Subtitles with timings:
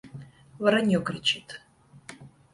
[0.59, 1.61] Воронье кричит.